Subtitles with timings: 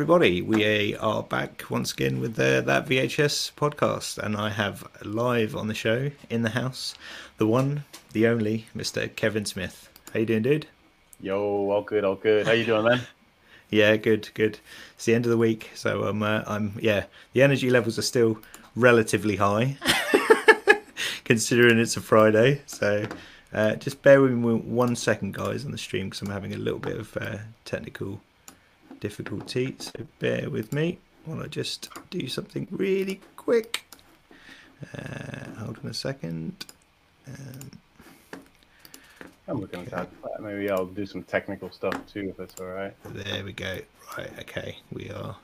[0.00, 0.40] Everybody.
[0.40, 5.68] We are back once again with the, that VHS podcast, and I have live on
[5.68, 6.94] the show in the house
[7.36, 9.14] the one, the only, Mr.
[9.14, 9.90] Kevin Smith.
[10.14, 10.66] How you doing, dude?
[11.20, 11.38] Yo,
[11.70, 12.46] all good, all good.
[12.46, 13.02] How you doing, man?
[13.70, 14.58] yeah, good, good.
[14.94, 18.02] It's the end of the week, so I'm, uh, I'm, yeah, the energy levels are
[18.02, 18.38] still
[18.74, 19.76] relatively high,
[21.24, 22.62] considering it's a Friday.
[22.64, 23.04] So,
[23.52, 26.58] uh, just bear with me one second, guys, on the stream because I'm having a
[26.58, 28.22] little bit of uh, technical
[29.00, 29.76] difficulty.
[29.78, 33.84] So bear with me while I just do something really quick.
[34.96, 36.66] Uh, hold on a second.
[37.26, 37.70] Um,
[39.48, 40.08] I'm looking at that.
[40.40, 42.94] Maybe I'll do some technical stuff too, if that's all right.
[43.04, 43.80] There we go.
[44.16, 44.30] Right.
[44.40, 44.78] Okay.
[44.92, 45.36] We are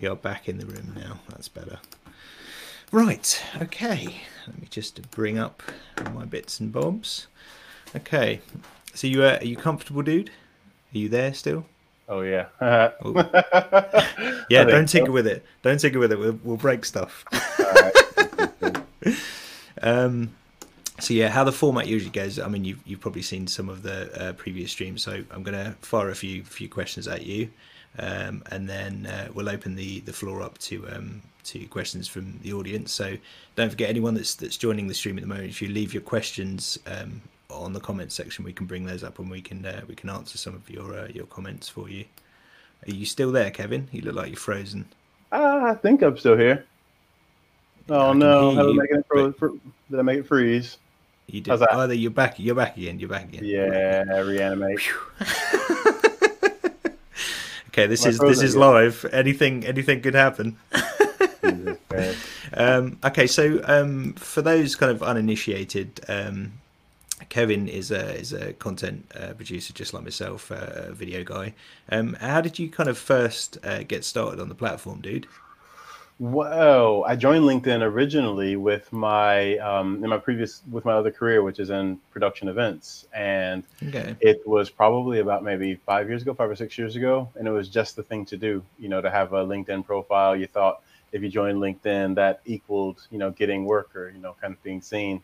[0.00, 1.20] we are back in the room now.
[1.28, 1.80] That's better.
[2.92, 3.42] Right.
[3.60, 4.20] Okay.
[4.46, 5.62] Let me just bring up
[6.14, 7.26] my bits and bobs.
[7.94, 8.40] Okay.
[8.94, 10.30] So you uh, are you comfortable, dude?
[10.94, 11.66] Are you there still?
[12.08, 12.46] Oh yeah.
[12.60, 13.12] oh.
[14.48, 15.12] Yeah, don't tinker so.
[15.12, 15.44] with it.
[15.62, 16.18] Don't tinker with it.
[16.18, 17.24] We'll, we'll break stuff.
[19.82, 20.34] um,
[21.00, 22.38] so yeah, how the format usually goes.
[22.38, 25.64] I mean, you've you've probably seen some of the uh, previous streams, so I'm going
[25.64, 27.50] to fire a few few questions at you,
[27.98, 32.38] um, and then uh, we'll open the the floor up to um, to questions from
[32.42, 32.92] the audience.
[32.92, 33.16] So
[33.56, 35.48] don't forget anyone that's that's joining the stream at the moment.
[35.48, 39.18] If you leave your questions um, on the comments section, we can bring those up
[39.18, 42.04] and we can uh, we can answer some of your uh, your comments for you.
[42.86, 43.88] Are you still there, Kevin?
[43.92, 44.86] You look like you're frozen.
[45.32, 46.64] Uh, I think I'm still here.
[47.88, 48.50] Oh no!
[48.50, 49.58] Did I, make it fro-
[49.90, 50.78] did I make it freeze?
[51.28, 51.60] You did.
[51.60, 52.38] Oh, you're back.
[52.38, 52.98] You're back again.
[52.98, 53.44] You're back again.
[53.44, 54.80] Yeah, reanimate.
[57.68, 59.04] okay, this is this is live.
[59.12, 60.56] Anything anything could happen.
[62.54, 66.52] um, okay, so um, for those kind of uninitiated, um,
[67.28, 71.54] Kevin is a is a content uh, producer just like myself, uh, a video guy.
[71.88, 75.26] Um, how did you kind of first uh, get started on the platform, dude?
[76.18, 81.42] Well, I joined LinkedIn originally with my um, in my previous with my other career,
[81.42, 84.16] which is in production events, and okay.
[84.20, 87.50] it was probably about maybe five years ago, five or six years ago, and it
[87.50, 88.62] was just the thing to do.
[88.78, 90.34] You know, to have a LinkedIn profile.
[90.34, 90.80] You thought
[91.12, 94.62] if you joined LinkedIn, that equaled you know getting work or you know kind of
[94.62, 95.22] being seen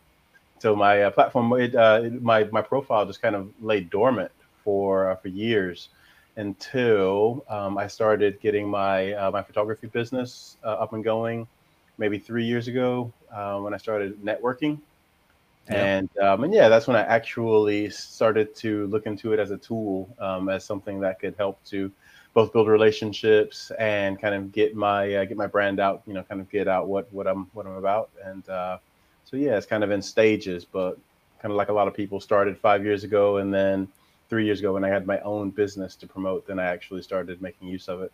[0.63, 4.31] so my uh, platform, it, uh, my my profile just kind of lay dormant
[4.63, 5.89] for uh, for years
[6.37, 11.47] until um, I started getting my uh, my photography business uh, up and going,
[11.97, 14.79] maybe three years ago uh, when I started networking,
[15.69, 15.83] yeah.
[15.83, 19.57] and um, and yeah, that's when I actually started to look into it as a
[19.57, 21.91] tool, um, as something that could help to
[22.33, 26.39] both build relationships and kind of get my get my brand out, you know, kind
[26.39, 28.47] of get out what what I'm what I'm about and
[29.33, 30.95] so yeah, it's kind of in stages, but
[31.41, 33.87] kind of like a lot of people started five years ago, and then
[34.29, 37.41] three years ago when I had my own business to promote, then I actually started
[37.41, 38.11] making use of it.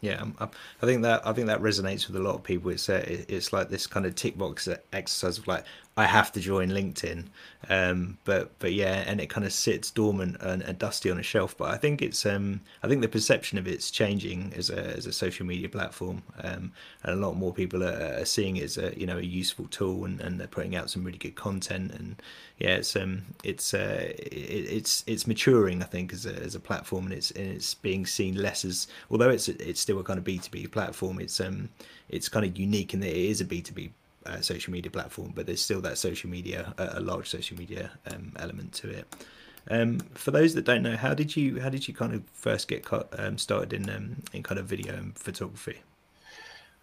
[0.00, 0.34] Yeah, um,
[0.82, 2.72] I think that I think that resonates with a lot of people.
[2.72, 5.64] It's uh, it's like this kind of tick box exercise of like
[5.96, 7.26] I have to join LinkedIn,
[7.68, 11.22] um, but but yeah, and it kind of sits dormant and, and, dusty on a
[11.22, 11.56] shelf.
[11.56, 15.06] But I think it's um, I think the perception of it's changing as a as
[15.06, 16.72] a social media platform, um,
[17.04, 19.68] and a lot more people are, are, seeing it as a you know a useful
[19.68, 21.92] tool, and, and they're putting out some really good content.
[21.92, 22.20] And
[22.58, 25.80] yeah, it's um it's uh, it, it's it's maturing.
[25.80, 28.88] I think as a as a platform, and it's and it's being seen less as
[29.12, 31.20] although it's it's still a kind of B two B platform.
[31.20, 31.68] It's um
[32.08, 33.92] it's kind of unique in that it is a B two B
[34.26, 37.90] uh, social media platform, but there's still that social media, uh, a large social media
[38.06, 39.26] um, element to it.
[39.70, 42.68] Um, for those that don't know, how did you how did you kind of first
[42.68, 42.86] get
[43.18, 45.78] um, started in um, in kind of video and photography?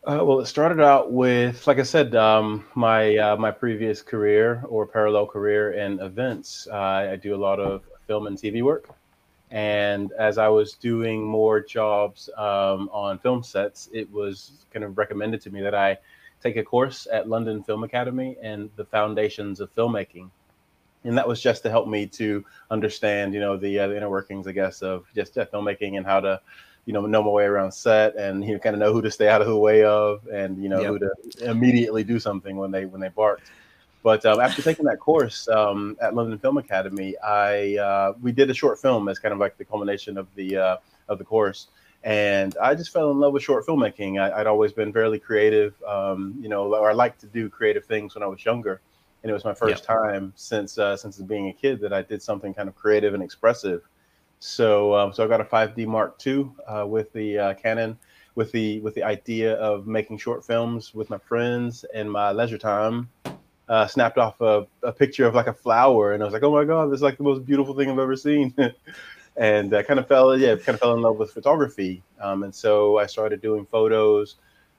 [0.03, 4.63] Uh, well, it started out with, like I said, um, my uh, my previous career
[4.67, 6.67] or parallel career in events.
[6.67, 8.89] I do a lot of film and TV work,
[9.51, 14.97] and as I was doing more jobs um, on film sets, it was kind of
[14.97, 15.97] recommended to me that I
[16.41, 20.29] take a course at London Film Academy and the foundations of filmmaking.
[21.03, 24.09] And that was just to help me to understand, you know, the, uh, the inner
[24.09, 26.39] workings, I guess, of just uh, filmmaking and how to,
[26.85, 29.11] you know, know my way around set and you know, kind of know who to
[29.11, 30.89] stay out of the way of, and you know, yep.
[30.89, 31.11] who to
[31.49, 33.49] immediately do something when they when they barked.
[34.03, 38.49] But um, after taking that course um, at London Film Academy, I uh, we did
[38.49, 40.77] a short film as kind of like the culmination of the uh,
[41.07, 41.67] of the course
[42.03, 44.19] and I just fell in love with short filmmaking.
[44.19, 47.85] I, would always been fairly creative, um, you know, or I liked to do creative
[47.85, 48.81] things when I was younger,
[49.21, 49.95] and it was my first yeah.
[49.95, 53.21] time since uh, since being a kid that I did something kind of creative and
[53.21, 53.83] expressive.
[54.39, 57.99] So, um, so I got a 5D Mark II uh, with the uh, Canon,
[58.33, 62.57] with the with the idea of making short films with my friends in my leisure
[62.57, 63.09] time.
[63.69, 66.51] Uh, snapped off a, a picture of like a flower, and I was like, "Oh
[66.51, 68.53] my god, this is like the most beautiful thing I've ever seen."
[69.41, 72.03] and I kind of fell yeah kind of fell in love with photography.
[72.21, 74.35] Um, and so I started doing photos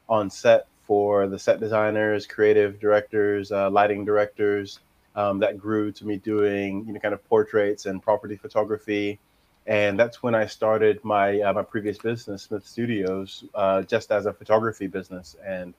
[0.09, 4.79] on set for the set designers, creative directors, uh, lighting directors.
[5.15, 9.19] Um, that grew to me doing you know kind of portraits and property photography,
[9.67, 14.27] and that's when I started my uh, my previous business, Smith Studios, uh, just as
[14.27, 15.37] a photography business.
[15.45, 15.75] And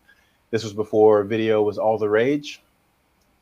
[0.51, 2.61] this was before video was all the rage,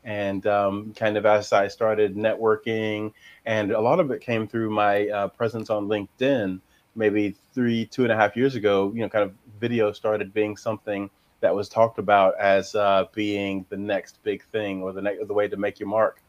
[0.03, 3.13] and um, kind of as I started networking,
[3.45, 6.59] and a lot of it came through my uh, presence on LinkedIn.
[6.95, 10.57] Maybe three, two and a half years ago, you know, kind of video started being
[10.57, 11.09] something
[11.39, 15.33] that was talked about as uh, being the next big thing or the next the
[15.33, 16.21] way to make your mark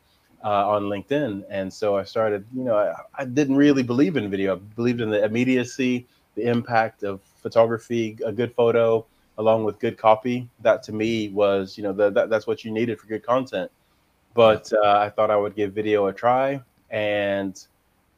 [0.44, 1.44] uh, on LinkedIn.
[1.50, 4.56] And so I started, you know, I, I, didn't really believe in video.
[4.56, 9.06] I believed in the immediacy, the impact of photography, a good photo
[9.42, 10.48] along with good copy.
[10.60, 13.70] That to me was, you know, the, that, that's what you needed for good content.
[14.34, 17.60] But uh, I thought I would give video a try and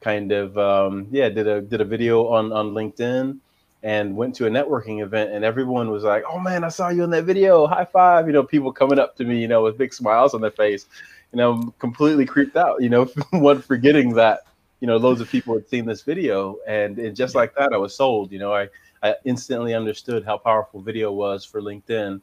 [0.01, 3.39] kind of, um, yeah, did a did a video on on LinkedIn
[3.83, 7.03] and went to a networking event and everyone was like, "Oh man, I saw you
[7.03, 7.67] in that video.
[7.67, 8.27] High five!
[8.27, 10.87] You know, people coming up to me, you know, with big smiles on their face.
[11.33, 12.81] You know, completely creeped out.
[12.81, 14.41] You know, one forgetting that
[14.79, 17.77] you know loads of people had seen this video, and, and just like that, I
[17.77, 18.31] was sold.
[18.31, 18.69] You know, I
[19.05, 22.21] I instantly understood how powerful video was for LinkedIn,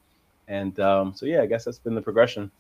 [0.49, 2.51] and um, so yeah, I guess that's been the progression.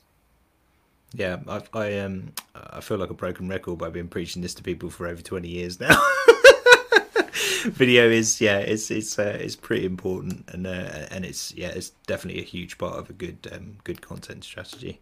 [1.14, 4.62] Yeah, I, I um I feel like a broken record, I've been preaching this to
[4.62, 6.00] people for over twenty years now.
[7.64, 11.90] video is yeah it's it's uh, it's pretty important and uh, and it's yeah it's
[12.06, 15.00] definitely a huge part of a good um, good content strategy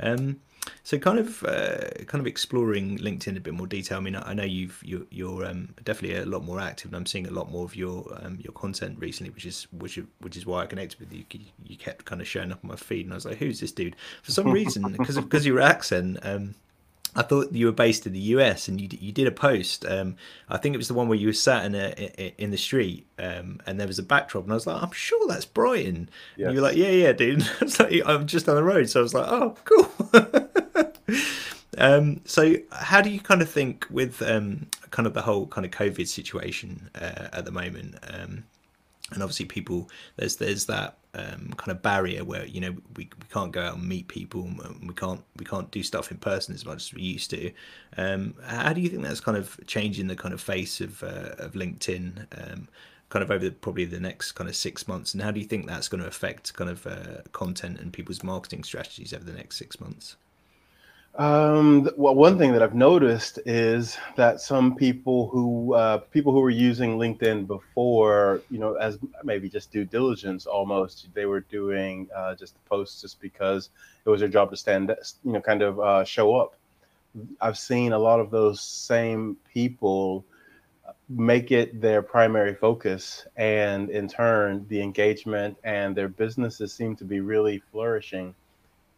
[0.00, 0.40] um,
[0.82, 3.98] so kind of uh, kind of exploring LinkedIn in a bit more detail.
[3.98, 7.06] I mean, I know you've you're, you're um, definitely a lot more active, and I'm
[7.06, 10.36] seeing a lot more of your um, your content recently, which is which is, which
[10.36, 11.24] is why I connected with you.
[11.64, 13.72] You kept kind of showing up on my feed, and I was like, "Who's this
[13.72, 16.54] dude?" For some reason, because of because your accent, um,
[17.16, 19.86] I thought you were based in the US, and you you did a post.
[19.86, 20.16] Um,
[20.48, 23.06] I think it was the one where you were sat in a in the street,
[23.18, 26.46] um, and there was a backdrop, and I was like, "I'm sure that's Brighton." Yes.
[26.46, 29.02] And you were like, "Yeah, yeah, dude." like, I'm just on the road, so I
[29.02, 30.40] was like, "Oh, cool."
[31.84, 35.64] um, so, how do you kind of think with um, kind of the whole kind
[35.64, 37.96] of COVID situation uh, at the moment?
[38.08, 38.44] Um,
[39.12, 43.26] and obviously people there's there's that um, kind of barrier where you know we, we
[43.30, 46.54] can't go out and meet people and we can't we can't do stuff in person
[46.54, 47.52] as much as we used to
[47.96, 51.34] um, how do you think that's kind of changing the kind of face of uh,
[51.38, 52.66] of linkedin um,
[53.10, 55.46] kind of over the, probably the next kind of six months and how do you
[55.46, 59.32] think that's going to affect kind of uh, content and people's marketing strategies over the
[59.32, 60.16] next six months
[61.16, 66.40] um, well, one thing that I've noticed is that some people who uh, people who
[66.40, 72.08] were using LinkedIn before, you know, as maybe just due diligence almost, they were doing
[72.14, 73.70] uh, just the posts just because
[74.04, 74.92] it was their job to stand,
[75.24, 76.54] you know, kind of uh, show up.
[77.40, 80.24] I've seen a lot of those same people
[81.08, 87.04] make it their primary focus, and in turn, the engagement and their businesses seem to
[87.04, 88.34] be really flourishing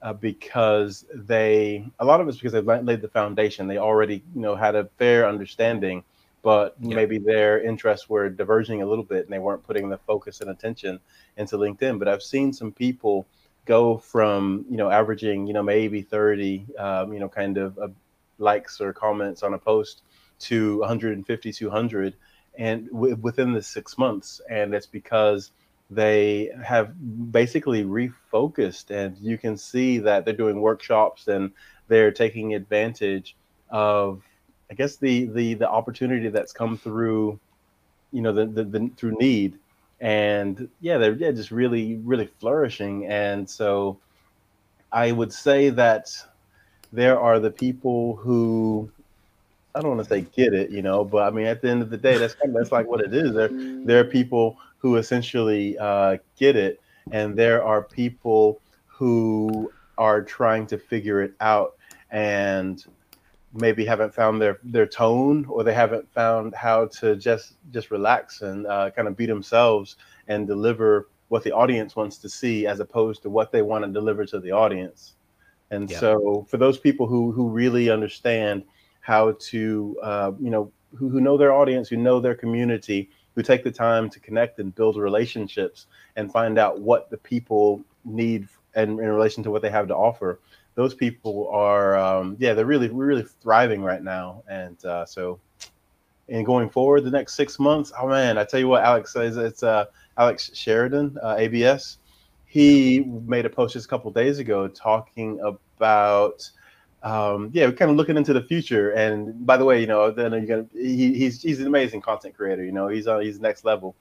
[0.02, 3.66] uh, because they a lot of it's because they've laid the foundation.
[3.66, 6.04] They already you know had a fair understanding,
[6.42, 6.96] but yep.
[6.96, 10.50] maybe their interests were diverging a little bit and they weren't putting the focus and
[10.50, 11.00] attention
[11.36, 11.98] into LinkedIn.
[11.98, 13.26] But I've seen some people
[13.64, 17.88] go from you know averaging you know maybe 30 um, you know kind of uh,
[18.38, 20.02] likes or comments on a post
[20.38, 22.14] to 150 200
[22.58, 25.50] and w- within the six months and it's because
[25.90, 26.92] they have
[27.32, 31.50] basically refocused and you can see that they're doing workshops and
[31.88, 33.36] they're taking advantage
[33.70, 34.22] of
[34.70, 37.38] i guess the the the opportunity that's come through
[38.12, 39.58] you know the, the, the through need
[40.00, 43.96] and yeah they're just really really flourishing and so
[44.92, 46.10] i would say that
[46.92, 48.90] there are the people who
[49.76, 51.82] I don't want to say get it, you know, but I mean, at the end
[51.82, 53.34] of the day, that's kind of, that's like what it is.
[53.34, 60.22] There, there are people who essentially uh, get it, and there are people who are
[60.22, 61.74] trying to figure it out
[62.12, 62.84] and
[63.52, 68.42] maybe haven't found their their tone or they haven't found how to just just relax
[68.42, 69.96] and uh, kind of be themselves
[70.28, 73.90] and deliver what the audience wants to see as opposed to what they want to
[73.90, 75.14] deliver to the audience
[75.72, 75.98] and yeah.
[75.98, 78.62] so for those people who who really understand
[79.00, 83.42] how to uh, you know who, who know their audience who know their community who
[83.42, 88.48] take the time to connect and build relationships and find out what the people need
[88.74, 90.40] and in relation to what they have to offer.
[90.74, 94.42] Those people are um, yeah they're really we're really thriving right now.
[94.48, 95.38] And uh, so
[96.28, 99.36] and going forward the next six months oh man i tell you what alex says
[99.36, 99.84] it's uh,
[100.18, 101.98] alex sheridan uh, abs
[102.46, 106.48] he made a post just a couple days ago talking about
[107.02, 108.90] um, yeah, we're kind of looking into the future.
[108.90, 112.36] And by the way, you know, then you're gonna he, he's he's an amazing content
[112.36, 112.64] creator.
[112.64, 113.94] You know, he's on he's next level.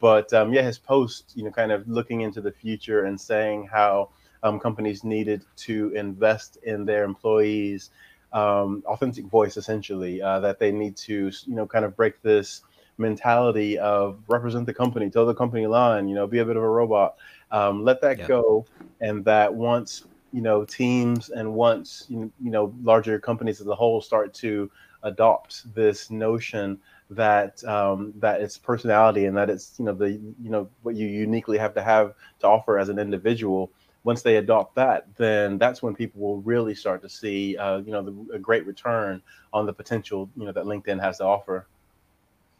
[0.00, 3.68] But um, yeah, his post, you know, kind of looking into the future and saying
[3.72, 4.10] how
[4.42, 7.90] um, companies needed to invest in their employees'
[8.32, 12.62] um, authentic voice, essentially, uh, that they need to, you know, kind of break this
[12.98, 16.62] mentality of represent the company, tell the company line, you know, be a bit of
[16.62, 17.16] a robot,
[17.50, 18.26] um, let that yeah.
[18.26, 18.66] go,
[19.00, 24.00] and that once you know teams and once you know larger companies as a whole
[24.00, 24.70] start to
[25.02, 26.78] adopt this notion
[27.10, 31.06] that um, that it's personality and that it's you know the you know what you
[31.06, 33.70] uniquely have to have to offer as an individual
[34.04, 37.92] once they adopt that then that's when people will really start to see uh, you
[37.92, 39.20] know the, a great return
[39.52, 41.66] on the potential you know that linkedin has to offer.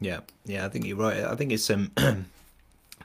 [0.00, 0.20] Yeah.
[0.44, 1.24] Yeah i think you're right.
[1.24, 1.90] I think it's um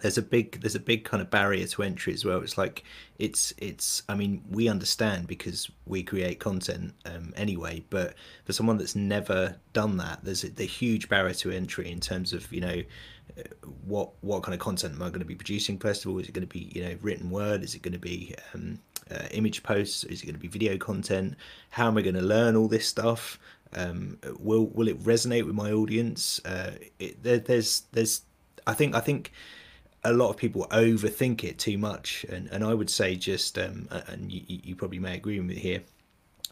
[0.01, 2.41] there's a big there's a big kind of barrier to entry as well.
[2.41, 2.83] It's like
[3.19, 8.13] it's it's i mean we understand because we create content um, anyway but
[8.45, 12.33] for someone that's never done that there's a, the huge barrier to entry in terms
[12.33, 12.81] of you know
[13.37, 13.41] uh,
[13.85, 16.19] what what kind of content am i going to be producing first of all?
[16.19, 17.63] Is it going to be you know written word?
[17.63, 18.79] Is it going to be um,
[19.11, 20.03] uh, image posts?
[20.05, 21.35] Is it going to be video content?
[21.71, 23.39] How am i going to learn all this stuff?
[23.73, 26.39] Um, will will it resonate with my audience?
[26.45, 28.21] Uh, it, there, there's there's
[28.65, 29.31] i think i think
[30.03, 33.87] a lot of people overthink it too much, and, and I would say just um,
[34.07, 35.81] and you, you probably may agree with me here,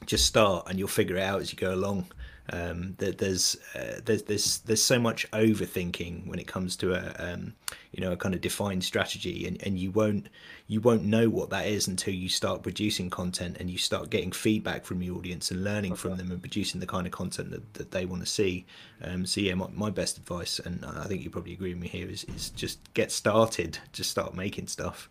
[0.06, 2.08] just start and you'll figure it out as you go along.
[2.54, 7.16] Um, that there's uh, there's there's there's so much overthinking when it comes to a
[7.18, 7.56] um,
[7.92, 10.28] you know a kind of defined strategy, and, and you won't
[10.68, 14.32] you won't know what that is until you start producing content and you start getting
[14.32, 16.02] feedback from your audience and learning okay.
[16.02, 18.66] from them and producing the kind of content that, that they want to see.
[19.04, 21.88] Um, so yeah, my, my best advice, and I think you probably agree with me
[21.88, 25.10] here, is is just get started, just start making stuff.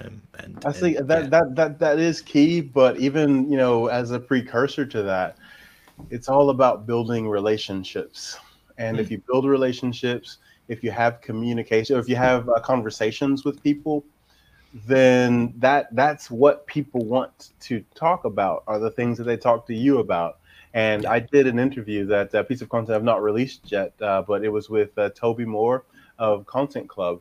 [0.00, 1.28] Um, and I think and, that, yeah.
[1.28, 2.60] that that that is key.
[2.60, 5.36] But even you know, as a precursor to that,
[6.10, 8.38] it's all about building relationships.
[8.78, 9.00] And mm.
[9.00, 9.14] if hmm.
[9.14, 14.04] you build relationships, if you have communication, or if you have uh, conversations with people,
[14.86, 19.66] then that that's what people want to talk about are the things that they talk
[19.66, 20.38] to you about.
[20.74, 24.22] And I did an interview that uh, piece of content I've not released yet, uh,
[24.22, 25.84] but it was with uh, Toby Moore
[26.18, 27.20] of Content Club.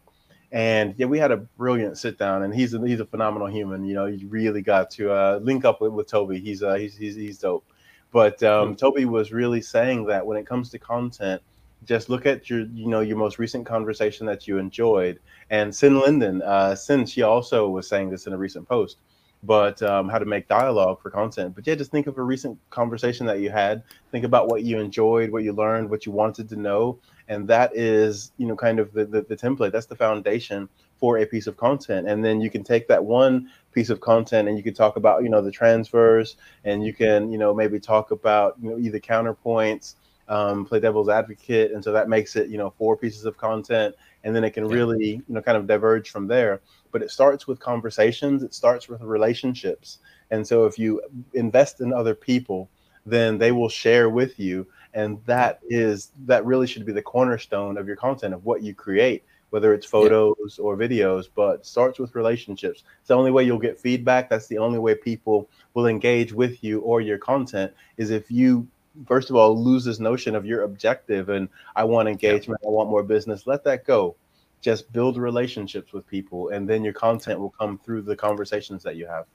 [0.54, 3.86] And yeah, we had a brilliant sit down, and he's a, he's a phenomenal human.
[3.86, 6.40] You know, you really got to uh, link up with, with Toby.
[6.40, 7.66] He's, uh, he's he's he's dope.
[8.12, 11.42] But um, Toby was really saying that when it comes to content,
[11.86, 15.20] just look at your you know your most recent conversation that you enjoyed.
[15.50, 18.98] And Sin Linden, uh, Sin, she also was saying this in a recent post
[19.44, 21.56] but um, how to make dialogue for content.
[21.56, 23.84] But yeah, just think of a recent conversation that you had.
[24.12, 27.76] Think about what you enjoyed, what you learned, what you wanted to know, and that
[27.76, 29.72] is, you know, kind of the, the, the template.
[29.72, 30.70] That's the foundation
[31.00, 32.08] for a piece of content.
[32.08, 35.24] And then you can take that one piece of content and you can talk about,
[35.24, 39.00] you know, the transfers, and you can, you know, maybe talk about, you know, either
[39.00, 39.96] counterpoints.
[40.32, 43.94] Um, play devil's advocate, and so that makes it, you know, four pieces of content,
[44.24, 44.76] and then it can yeah.
[44.76, 46.62] really, you know, kind of diverge from there
[46.92, 50.00] but it starts with conversations, it starts with relationships.
[50.30, 51.02] And so if you
[51.34, 52.70] invest in other people,
[53.06, 54.68] then they will share with you.
[54.94, 58.74] And that is that really should be the cornerstone of your content of what you
[58.74, 60.64] create, whether it's photos yeah.
[60.64, 62.84] or videos, but starts with relationships.
[63.00, 64.30] It's the only way you'll get feedback.
[64.30, 68.68] That's the only way people will engage with you or your content is if you
[69.06, 72.62] first of all lose this notion of your objective and I want engagement.
[72.66, 73.48] I want more business.
[73.48, 74.16] Let that go
[74.62, 78.96] just build relationships with people and then your content will come through the conversations that
[78.96, 79.26] you have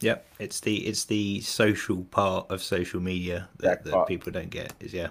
[0.00, 4.50] yep it's the it's the social part of social media that, that, that people don't
[4.50, 5.08] get is yeah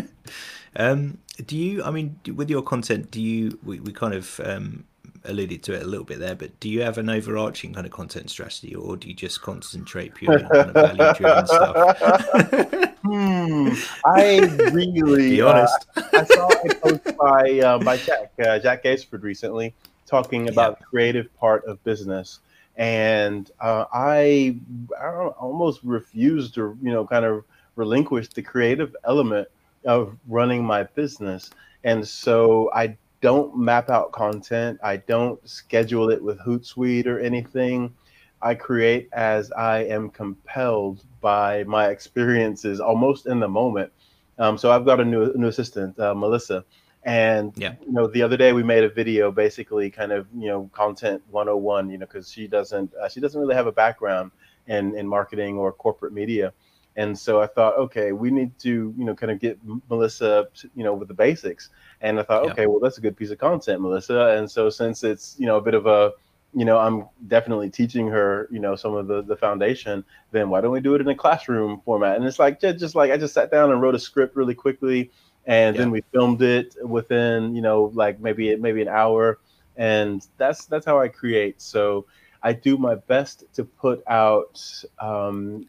[0.76, 4.84] um do you i mean with your content do you we, we kind of um
[5.28, 7.92] alluded to it a little bit there but do you have an overarching kind of
[7.92, 11.46] content strategy or do you just concentrate purely on kind of value driven
[12.76, 13.68] stuff Hmm.
[14.04, 14.38] I
[14.72, 15.30] really.
[15.30, 15.86] Be honest.
[15.96, 19.74] Uh, I saw a post by uh, by Jack uh, Jack Gaisford recently
[20.06, 20.78] talking about yeah.
[20.80, 22.40] the creative part of business,
[22.76, 24.56] and uh, I,
[25.00, 25.06] I
[25.38, 27.44] almost refused to you know kind of
[27.76, 29.46] relinquish the creative element
[29.84, 31.50] of running my business,
[31.84, 34.78] and so I don't map out content.
[34.84, 37.92] I don't schedule it with Hootsuite or anything.
[38.40, 43.90] I create as I am compelled by my experiences almost in the moment.
[44.38, 46.64] Um, so I've got a new new assistant, uh, Melissa,
[47.02, 47.74] and yeah.
[47.84, 51.20] you know the other day we made a video, basically kind of you know content
[51.30, 54.30] 101, you know, because she doesn't uh, she doesn't really have a background
[54.68, 56.52] in in marketing or corporate media,
[56.96, 60.84] and so I thought, okay, we need to you know kind of get Melissa, you
[60.84, 62.52] know, with the basics, and I thought, yeah.
[62.52, 65.56] okay, well that's a good piece of content, Melissa, and so since it's you know
[65.56, 66.12] a bit of a
[66.56, 70.02] you know, I'm definitely teaching her, you know, some of the the foundation.
[70.30, 72.16] Then why don't we do it in a classroom format?
[72.16, 74.54] And it's like just, just like I just sat down and wrote a script really
[74.54, 75.10] quickly,
[75.44, 75.82] and yeah.
[75.82, 79.38] then we filmed it within, you know, like maybe maybe an hour,
[79.76, 81.60] and that's that's how I create.
[81.60, 82.06] So
[82.42, 84.84] I do my best to put out.
[84.98, 85.68] Um,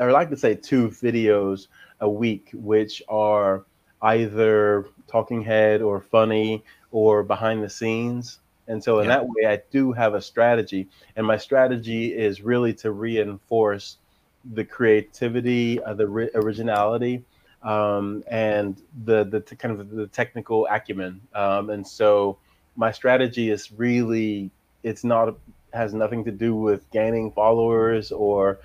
[0.00, 1.68] I like to say two videos
[2.00, 3.64] a week, which are
[4.02, 8.40] either talking head or funny or behind the scenes.
[8.68, 9.16] And so in yeah.
[9.16, 13.98] that way, I do have a strategy, and my strategy is really to reinforce
[14.44, 17.24] the creativity, uh, the ri- originality,
[17.62, 21.20] um, and the the t- kind of the technical acumen.
[21.34, 22.38] Um, and so
[22.76, 24.50] my strategy is really
[24.82, 25.36] it's not
[25.72, 28.58] has nothing to do with gaining followers or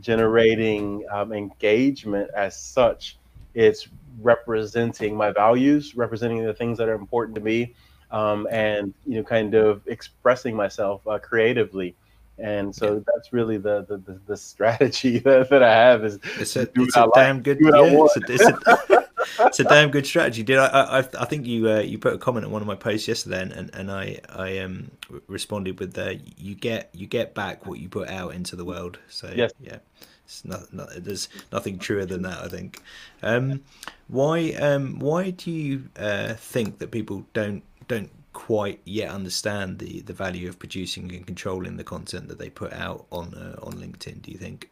[0.00, 3.18] generating um, engagement as such.
[3.54, 3.88] It's
[4.20, 7.74] representing my values, representing the things that are important to me,
[8.10, 11.94] um, and you know, kind of expressing myself uh, creatively.
[12.38, 16.56] And so that's really the the, the, the strategy that, that, I have is it's
[16.56, 19.03] a, it's a damn good yeah, it's, a, it's, a,
[19.40, 20.42] it's, a, damn good strategy.
[20.42, 22.74] Did I I, I think you uh, you put a comment on one of my
[22.74, 24.90] posts yesterday and, and, and I I um
[25.26, 28.98] responded with the you get you get back what you put out into the world.
[29.08, 29.52] So yes.
[29.60, 29.78] yeah.
[30.24, 32.82] It's not, not, there's nothing truer than that, I think.
[33.22, 33.62] Um,
[34.08, 40.00] why um, why do you uh, think that people don't don't quite yet understand the,
[40.00, 43.74] the value of producing and controlling the content that they put out on uh, on
[43.74, 44.22] LinkedIn?
[44.22, 44.70] Do you think?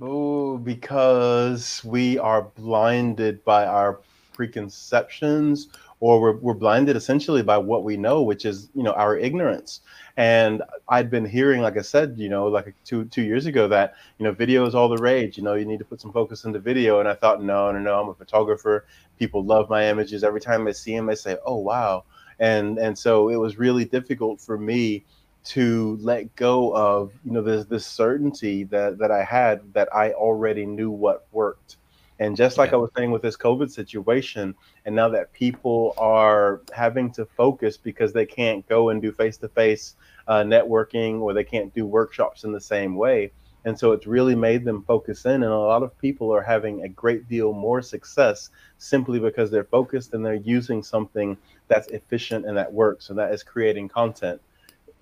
[0.00, 4.00] Oh, because we are blinded by our
[4.34, 5.68] preconceptions,
[6.00, 9.80] or we're, we're blinded essentially by what we know, which is you know our ignorance.
[10.16, 13.94] And I'd been hearing, like I said, you know, like two two years ago, that
[14.18, 15.38] you know, video is all the rage.
[15.38, 17.00] You know, you need to put some focus into video.
[17.00, 18.84] And I thought, no, no, no, I'm a photographer.
[19.18, 20.22] People love my images.
[20.22, 22.04] Every time I see them, I say, oh wow.
[22.38, 25.04] And and so it was really difficult for me
[25.48, 30.12] to let go of you know this this certainty that that I had that I
[30.12, 31.76] already knew what worked
[32.20, 32.76] and just like yeah.
[32.76, 37.76] I was saying with this COVID situation, and now that people are having to focus
[37.76, 39.94] because they can't go and do face to face
[40.28, 43.30] networking or they can't do workshops in the same way.
[43.64, 45.42] And so it's really made them focus in.
[45.42, 49.64] And a lot of people are having a great deal more success simply because they're
[49.64, 51.36] focused and they're using something
[51.68, 53.10] that's efficient and that works.
[53.10, 54.40] And that is creating content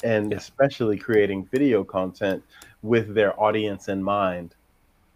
[0.05, 0.37] and yeah.
[0.37, 2.43] especially creating video content
[2.83, 4.55] with their audience in mind.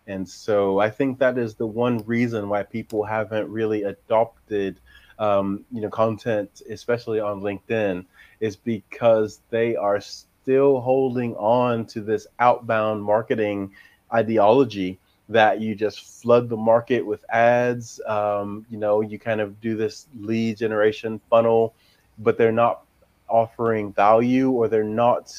[0.07, 4.81] And so I think that is the one reason why people haven't really adopted,
[5.19, 8.05] um, you know, content, especially on LinkedIn,
[8.41, 13.71] is because they are still holding on to this outbound marketing
[14.13, 18.01] ideology that you just flood the market with ads.
[18.05, 21.73] Um, you know, you kind of do this lead generation funnel,
[22.19, 22.83] but they're not
[23.31, 25.35] offering value or they're not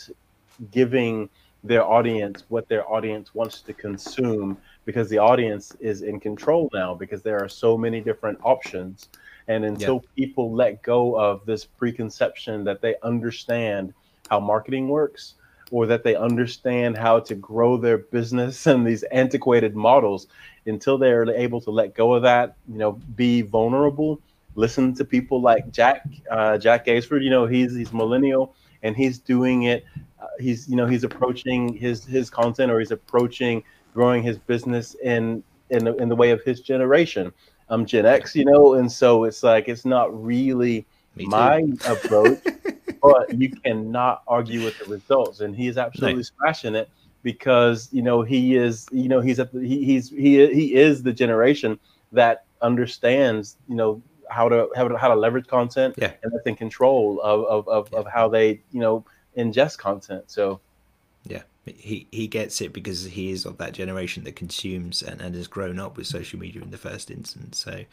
[0.72, 1.30] giving
[1.64, 6.94] their audience what their audience wants to consume because the audience is in control now
[6.94, 9.10] because there are so many different options
[9.48, 10.10] and until yeah.
[10.16, 13.94] people let go of this preconception that they understand
[14.30, 15.36] how marketing works
[15.72, 20.28] or that they understand how to grow their business and these antiquated models
[20.66, 24.20] until they're able to let go of that you know be vulnerable
[24.56, 27.24] listen to people like jack uh, jack Gaisford.
[27.24, 29.86] you know he's he's millennial and he's doing it
[30.22, 34.96] uh, he's you know he's approaching his his content or he's approaching growing his business
[35.04, 37.32] in in the, in the way of his generation.
[37.70, 40.86] I'm Gen X, you know, and so it's like it's not really
[41.16, 42.40] my approach,
[43.02, 45.40] but you cannot argue with the results.
[45.40, 46.32] And he is absolutely nice.
[46.38, 46.90] smashing it
[47.24, 51.04] because you know he is you know he's at the, he, he's he he is
[51.04, 51.80] the generation
[52.12, 56.14] that understands you know how to how to, how to leverage content yeah.
[56.24, 58.00] and that's in control of of, of, yeah.
[58.00, 59.06] of how they you know
[59.38, 60.24] ingest content.
[60.28, 60.60] So
[61.26, 65.36] yeah he he gets it because he is of that generation that consumes and, and
[65.36, 67.60] has grown up with social media in the first instance.
[67.60, 67.84] So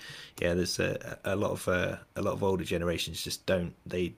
[0.40, 4.14] yeah, there's a, a lot of uh, a lot of older generations just don't they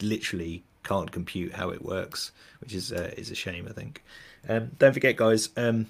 [0.00, 3.66] literally can't compute how it works, which is uh, is a shame.
[3.68, 4.02] I think.
[4.48, 5.50] Um, don't forget, guys.
[5.56, 5.86] Um,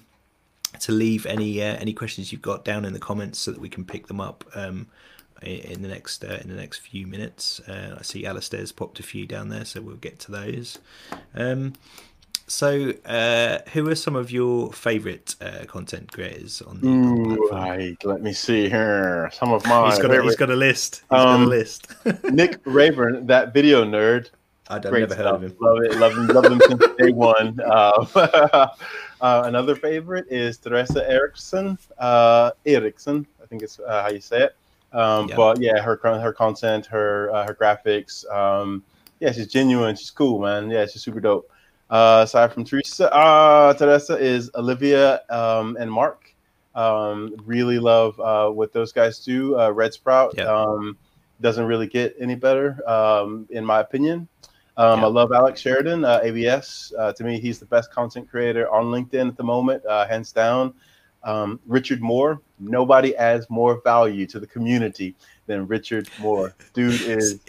[0.81, 3.69] to leave any uh, any questions you've got down in the comments so that we
[3.69, 4.87] can pick them up um,
[5.41, 7.59] in the next uh, in the next few minutes.
[7.61, 10.79] Uh, I see Alistair's popped a few down there, so we'll get to those.
[11.33, 11.73] Um,
[12.47, 17.97] so, uh, who are some of your favourite uh, content creators on the, Ooh, right,
[18.05, 19.31] let me see here.
[19.33, 19.89] Some of mine.
[19.89, 21.03] He's got, a, he's got a list.
[21.09, 21.87] He's um, got a um, list.
[22.31, 24.29] Nick Rayburn, that video nerd.
[24.67, 25.17] I don't never stuff.
[25.17, 25.55] heard of him.
[25.59, 25.97] Love it.
[25.97, 26.27] Love him.
[26.27, 27.59] Love him since day one.
[27.65, 28.05] Uh,
[29.21, 31.79] uh, another favorite is Teresa Erickson.
[31.97, 34.55] Uh, Erickson, I think it's uh, how you say it.
[34.95, 35.35] Um, yeah.
[35.35, 38.27] But yeah, her her content, her uh, her graphics.
[38.33, 38.83] Um,
[39.19, 39.95] yeah, she's genuine.
[39.95, 40.69] She's cool, man.
[40.69, 41.51] Yeah, she's super dope.
[41.89, 46.33] Uh, aside from Teresa, uh, Teresa is Olivia um, and Mark.
[46.73, 49.57] Um, really love uh, what those guys do.
[49.57, 50.45] Uh, Red Sprout Yeah.
[50.45, 50.97] um,
[51.41, 54.27] doesn't really get any better, um, in my opinion.
[54.77, 55.05] Um, Yeah.
[55.05, 56.91] I love Alex Sheridan, uh, ABS.
[56.97, 60.31] Uh, to me, he's the best content creator on LinkedIn at the moment, uh, hands
[60.33, 60.73] down.
[61.25, 65.15] Um, Richard Moore, nobody adds more value to the community
[65.47, 66.53] than Richard Moore.
[66.73, 67.39] Dude is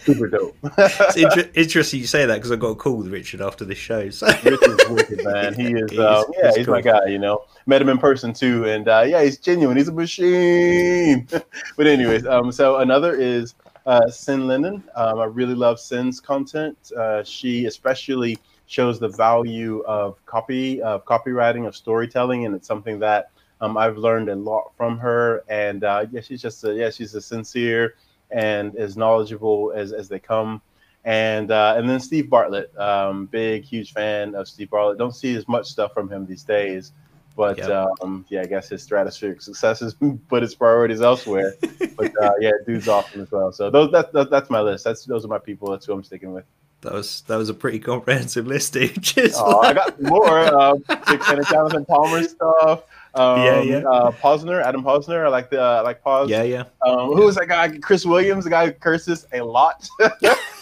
[0.00, 0.56] super dope.
[0.78, 3.78] it's inter- interesting you say that because I got a call with Richard after this
[3.78, 4.08] show.
[4.10, 5.54] So Richard's wicked, man.
[5.54, 7.06] He is, He's- uh, yeah, he's he's my guy.
[7.06, 9.76] You know, met him in person too, and uh, yeah, he's genuine.
[9.76, 11.26] He's a machine.
[11.76, 13.54] but anyways, um, so another is
[13.86, 14.82] uh, Sin Lennon.
[14.96, 16.76] Um, I really love Sin's content.
[16.96, 18.38] Uh, she especially
[18.68, 23.96] shows the value of copy, of copywriting, of storytelling, and it's something that um, I've
[23.98, 25.42] learned a lot from her.
[25.48, 27.94] And uh, yeah, she's just a, yeah, she's a sincere
[28.30, 30.60] and as knowledgeable as as they come
[31.04, 34.98] and uh, and then Steve Bartlett, um, big huge fan of Steve Bartlett.
[34.98, 36.92] Don't see as much stuff from him these days,
[37.36, 37.86] but Yeah.
[38.02, 39.96] um, yeah, I guess his stratospheric successes
[40.28, 41.54] put his priorities elsewhere.
[41.96, 43.52] but uh, yeah, dude's awesome as well.
[43.52, 44.84] So those that, that that's my list.
[44.84, 45.70] That's those are my people.
[45.70, 46.44] That's who I'm sticking with.
[46.82, 48.74] That was that was a pretty comprehensive list.
[48.74, 49.34] Cheers.
[49.38, 50.38] Oh, I got more.
[50.38, 50.74] Uh,
[51.08, 52.82] big fan of Jonathan Palmer stuff.
[53.14, 53.78] Um, Yeah, yeah.
[53.78, 55.24] Uh, Posner, Adam Posner.
[55.24, 56.28] I like the uh, like Pos.
[56.28, 57.76] yeah, yeah, Um, who was that guy?
[57.78, 59.88] Chris Williams, the guy who curses a lot.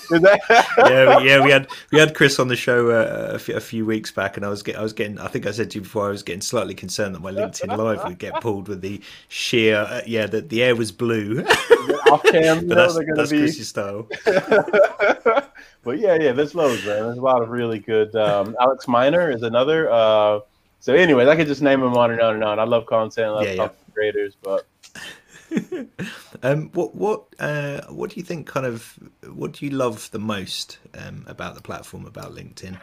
[0.09, 0.41] Is that?
[0.79, 1.45] yeah, yeah.
[1.45, 4.49] We had we had Chris on the show uh, a, few, weeks back, and I
[4.49, 5.19] was get, I was getting.
[5.19, 7.77] I think I said to you before, I was getting slightly concerned that my LinkedIn
[7.77, 9.79] live would get pulled with the sheer.
[9.79, 11.41] Uh, yeah, that the air was blue.
[12.11, 13.39] off cam, that's that's be.
[13.39, 14.07] Chris's style.
[15.87, 17.05] But yeah, yeah, there's loads, man.
[17.05, 18.15] There's a lot of really good.
[18.17, 19.89] Um, Alex Miner is another.
[19.89, 20.41] Uh,
[20.81, 22.59] so, anyways, I could just name them on and on and on.
[22.59, 23.69] I love content, I love Yeah, yeah.
[23.95, 24.67] creators, but
[26.43, 28.49] um, what what uh, what do you think?
[28.49, 28.99] Kind of,
[29.33, 32.81] what do you love the most um, about the platform, about LinkedIn?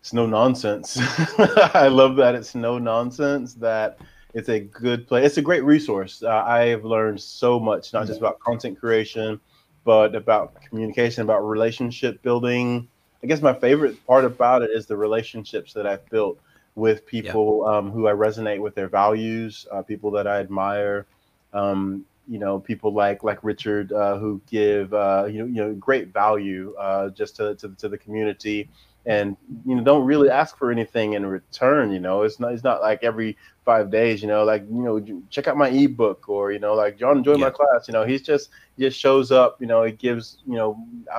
[0.00, 0.98] it's no nonsense.
[1.38, 3.54] I love that it's no nonsense.
[3.54, 4.00] That
[4.34, 5.26] it's a good place.
[5.26, 6.20] It's a great resource.
[6.20, 9.40] Uh, I have learned so much, not just about content creation,
[9.84, 12.88] but about communication, about relationship building.
[13.22, 16.38] I guess my favorite part about it is the relationships that I've built
[16.74, 21.06] with people um, who I resonate with their values, uh, people that I admire.
[21.52, 25.74] Um, you know, people like like Richard uh, who give uh, you know you know
[25.74, 28.68] great value uh, just to, to to the community,
[29.06, 31.90] and you know don't really ask for anything in return.
[31.92, 34.22] You know, it's not it's not like every five days.
[34.22, 37.36] You know, like you know check out my ebook or you know like John enjoy
[37.36, 37.88] my class.
[37.88, 39.60] You know, he's just he just shows up.
[39.60, 40.76] You know, he gives you know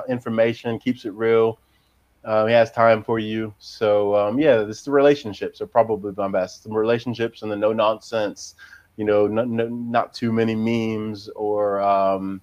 [0.08, 1.60] information, keeps it real.
[2.26, 3.54] Uh, he has time for you.
[3.60, 6.64] So um, yeah, this the relationships are probably my best.
[6.64, 8.56] The relationships and the no nonsense,
[8.98, 12.42] you know, no, no, not too many memes or um,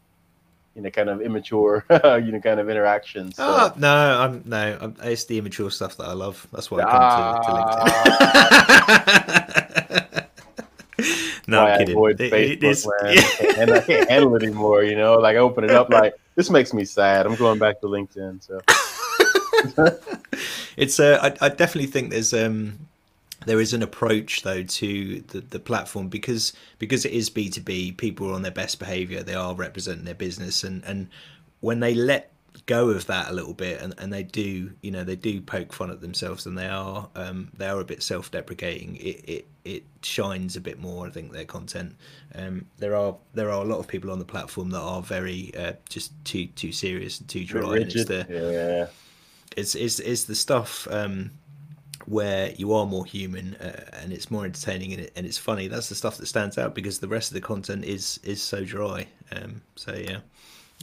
[0.77, 3.37] you know, kind of immature, you know, kind of interactions.
[3.37, 3.45] So.
[3.45, 6.47] Oh no, I'm no, I'm, it's the immature stuff that I love.
[6.53, 7.03] That's why I come
[7.43, 7.53] to, to
[9.97, 10.27] LinkedIn.
[11.49, 11.95] no, I'm I kidding.
[11.97, 13.59] avoid It- Facebook, it is- man.
[13.59, 14.83] and I can't handle it anymore.
[14.85, 17.27] You know, like I open it up, like this makes me sad.
[17.27, 18.43] I'm going back to LinkedIn.
[18.45, 18.61] So
[20.77, 22.79] it's uh, I, I definitely think there's um
[23.47, 28.31] there is an approach though to the, the platform because because it is b2b people
[28.31, 31.09] are on their best behavior they are representing their business and and
[31.61, 32.33] when they let
[32.65, 35.73] go of that a little bit and, and they do you know they do poke
[35.73, 38.97] fun at themselves and they are um they are a bit self-deprecating.
[38.97, 41.97] It it, it shines a bit more i think their content.
[42.35, 45.53] Um there are there are a lot of people on the platform that are very
[45.57, 48.87] uh, just too too serious and too dry and it's the Yeah.
[49.57, 51.33] it's it's it's the stuff um,
[52.07, 55.69] where you are more human uh, and it's more entertaining and, it, and it's funny.
[55.69, 58.65] That's the stuff that stands out because the rest of the content is is so
[58.65, 59.07] dry.
[59.33, 60.19] Um, so yeah.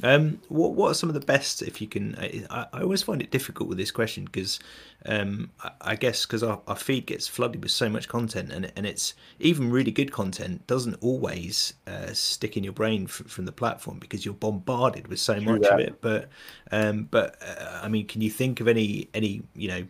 [0.01, 2.15] Um, what what are some of the best if you can?
[2.17, 4.59] I, I always find it difficult with this question because
[5.05, 8.71] um, I, I guess because our, our feed gets flooded with so much content and
[8.75, 13.45] and it's even really good content doesn't always uh, stick in your brain f- from
[13.45, 16.01] the platform because you're bombarded with so True much of it.
[16.01, 16.29] But
[16.71, 19.85] um, but uh, I mean, can you think of any any you know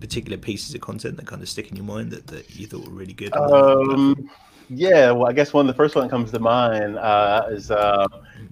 [0.00, 2.84] particular pieces of content that kind of stick in your mind that, that you thought
[2.84, 3.32] were really good?
[3.34, 3.90] on the platform?
[3.90, 4.30] Um,
[4.68, 7.70] yeah, well, I guess one of the first one that comes to mind uh, is
[7.70, 8.06] uh,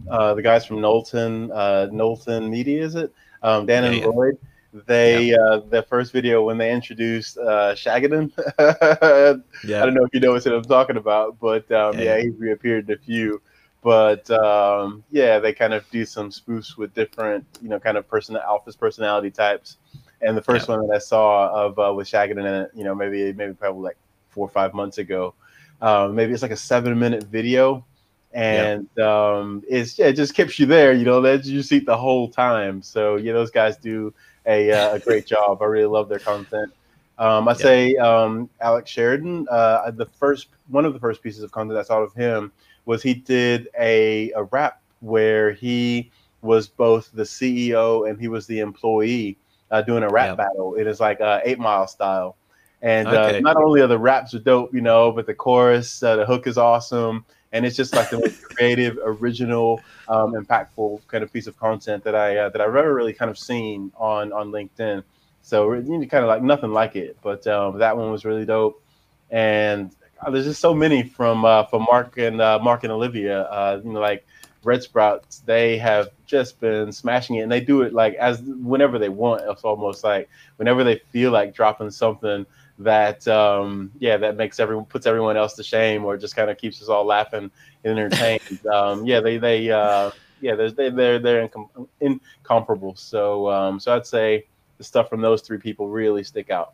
[0.09, 3.13] uh, the guys from Knowlton, uh, Knowlton Media, is it?
[3.43, 4.07] Um, Dan and Yeah, yeah.
[4.07, 4.39] Lloyd.
[4.87, 8.33] They uh, their first video when they introduced uh, Shagadan.
[9.65, 12.17] yeah, I don't know if you know what I'm talking about, but um, Yeah, yeah,
[12.17, 12.23] yeah.
[12.23, 13.41] he's reappeared in a few.
[13.83, 18.09] But um, yeah, they kind of do some spoofs with different, you know, kind of
[18.09, 19.77] person Alpha's personality types.
[20.25, 20.77] And the first Yeah.
[20.77, 23.83] one that I saw of uh, with Shagadan in it, you know, maybe maybe probably
[23.83, 23.97] like
[24.31, 25.35] four or five months ago.
[25.81, 27.85] Um, maybe it's like a seven minute video,
[28.33, 29.35] and yeah.
[29.37, 30.93] um, it's yeah, it just keeps you there.
[30.93, 32.83] You know, that you see the whole time.
[32.83, 34.13] So yeah, those guys do
[34.47, 35.63] a, uh, a great job.
[35.63, 36.73] I really love their content.
[37.19, 37.57] Um, I yeah.
[37.57, 39.47] say um, Alex Sheridan.
[39.51, 42.53] Uh, the first one of the first pieces of content I saw of him
[42.87, 46.11] was he did a, a rap where he
[46.43, 49.37] was both the CEO and he was the employee
[49.75, 50.75] uh, doing a rap battle.
[50.75, 52.37] It is like uh, Eight Mile style.
[52.83, 56.17] And uh, not only are the raps are dope, you know, but the chorus, uh,
[56.17, 61.23] the hook is awesome and it's just like the most creative, original, um, impactful kind
[61.23, 64.33] of piece of content that I uh, that I've ever really kind of seen on
[64.33, 65.05] on LinkedIn.
[65.43, 68.45] So you know, kind of like nothing like it, but um, that one was really
[68.45, 68.83] dope.
[69.31, 73.43] And uh, there's just so many from uh, from Mark and uh, Mark and Olivia.
[73.43, 74.27] Uh, you know, like
[74.65, 78.99] Red Sprouts, they have just been smashing it, and they do it like as whenever
[78.99, 79.43] they want.
[79.47, 82.45] It's almost like whenever they feel like dropping something
[82.81, 86.59] that um, yeah that makes everyone puts everyone else to shame or just kind of
[86.59, 87.53] keeps us all laughing
[87.85, 88.67] and entertained.
[88.73, 92.97] um, yeah, they they uh, yeah they're they're they're incom- incomparable.
[92.97, 94.47] So um, so I'd say
[94.79, 96.73] the stuff from those three people really stick out.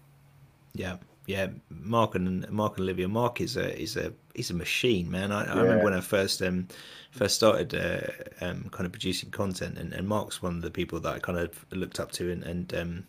[0.72, 3.08] Yeah, yeah, Mark and Mark and Olivia.
[3.08, 5.32] Mark is a is a he's a machine, man.
[5.32, 5.54] I, yeah.
[5.54, 6.68] I remember when I first um
[7.10, 11.00] first started uh, um kind of producing content, and, and Mark's one of the people
[11.00, 13.04] that I kind of looked up to, and and um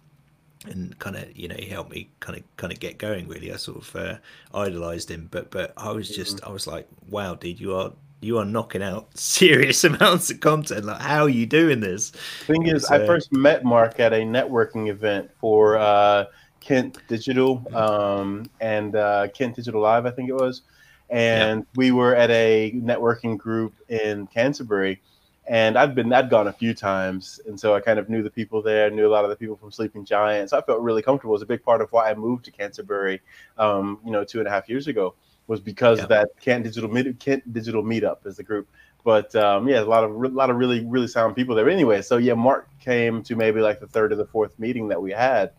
[0.69, 3.51] and kind of you know he helped me kind of kind of get going really
[3.51, 4.15] i sort of uh,
[4.53, 6.49] idolized him but but i was just mm-hmm.
[6.49, 10.85] i was like wow dude you are you are knocking out serious amounts of content
[10.85, 12.11] like how are you doing this
[12.45, 16.25] thing is i first met mark at a networking event for uh,
[16.61, 20.61] kent digital um, and uh, kent digital live i think it was
[21.09, 25.01] and we were at a networking group in canterbury
[25.47, 28.29] and I'd been I'd gone a few times, and so I kind of knew the
[28.29, 30.51] people there, knew a lot of the people from Sleeping Giants.
[30.51, 31.33] So I felt really comfortable.
[31.33, 33.21] It was a big part of why I moved to Canterbury,
[33.57, 35.15] um, you know, two and a half years ago,
[35.47, 36.03] was because yeah.
[36.03, 38.69] of that Kent Digital Meet Kent Digital Meetup as the group.
[39.03, 41.69] But um, yeah, a lot of a lot of really really sound people there.
[41.69, 45.01] Anyway, so yeah, Mark came to maybe like the third or the fourth meeting that
[45.01, 45.51] we had,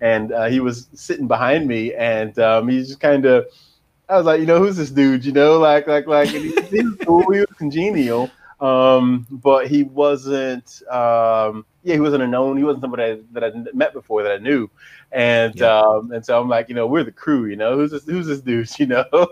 [0.00, 3.46] and uh, he was sitting behind me, and um, he just kind of.
[4.08, 5.24] I was like, you know, who's this dude?
[5.24, 7.32] You know, like, like, like, he, he was cool.
[7.32, 8.28] He was congenial
[8.60, 10.82] um, but he wasn't.
[10.90, 12.58] Um, yeah, he wasn't a known.
[12.58, 14.68] He wasn't somebody that I'd met before that I knew,
[15.12, 15.80] and yeah.
[15.80, 17.46] um, and so I'm like, you know, we're the crew.
[17.46, 18.04] You know, who's this?
[18.04, 18.68] Who's this dude?
[18.78, 19.28] You know,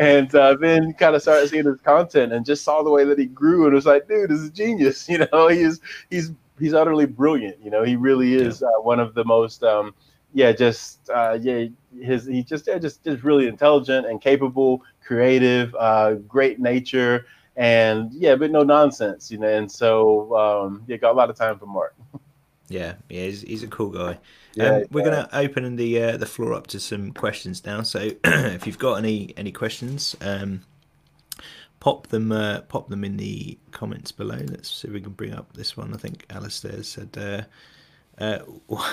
[0.00, 3.18] and uh, then kind of started seeing his content and just saw the way that
[3.18, 5.08] he grew and was like, dude, this is genius.
[5.08, 5.80] You know, he's
[6.10, 7.62] he's he's utterly brilliant.
[7.62, 8.68] You know, he really is yeah.
[8.68, 9.62] uh, one of the most.
[9.62, 9.94] Um,
[10.34, 11.66] yeah, just uh, yeah,
[12.00, 17.26] his he just yeah, just just really intelligent and capable, creative, uh, great nature
[17.58, 19.48] and yeah, but no nonsense, you know.
[19.48, 21.94] And so um, yeah, got a lot of time for Mark.
[22.70, 24.18] Yeah, yeah, he's, he's a cool guy.
[24.52, 25.10] Yeah, um, we're yeah.
[25.10, 27.80] going to open the uh, the floor up to some questions now.
[27.80, 30.60] So if you've got any any questions, um,
[31.80, 34.40] pop them uh, pop them in the comments below.
[34.48, 35.94] Let's see if we can bring up this one.
[35.94, 37.16] I think Alistair said.
[37.16, 37.42] Uh,
[38.20, 38.40] uh,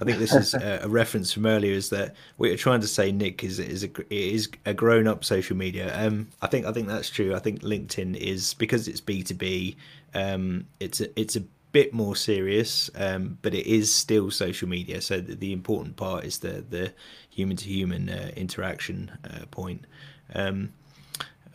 [0.00, 1.74] I think this is a, reference from earlier.
[1.74, 3.44] Is that what you're trying to say, Nick?
[3.44, 5.92] Is is a is a grown up social media?
[5.94, 7.34] Um, I think I think that's true.
[7.34, 9.76] I think LinkedIn is because it's B two B.
[10.14, 11.42] Um, it's a it's a
[11.72, 15.00] bit more serious, um, but it is still social media.
[15.00, 16.92] So the, the important part is the the
[17.28, 19.86] human to human uh, interaction uh, point.
[20.34, 20.72] Um,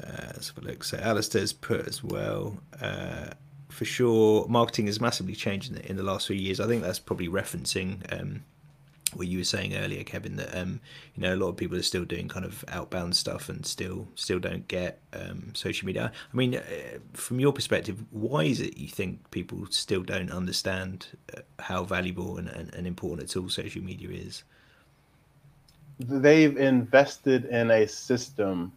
[0.05, 0.83] uh, let's have a look.
[0.83, 2.57] So Alistair's put as well.
[2.81, 3.31] Uh,
[3.69, 6.59] for sure, marketing has massively changed in the, in the last few years.
[6.59, 8.43] I think that's probably referencing um,
[9.13, 10.37] what you were saying earlier, Kevin.
[10.37, 10.79] That um,
[11.15, 14.07] you know a lot of people are still doing kind of outbound stuff and still
[14.15, 16.11] still don't get um, social media.
[16.33, 16.61] I mean, uh,
[17.13, 22.37] from your perspective, why is it you think people still don't understand uh, how valuable
[22.37, 24.43] and, and, and important a tool social media is?
[25.99, 28.73] They've invested in a system